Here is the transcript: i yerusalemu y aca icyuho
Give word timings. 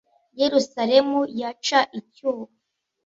i 0.35 0.37
yerusalemu 0.41 1.19
y 1.39 1.41
aca 1.51 1.79
icyuho 1.99 2.43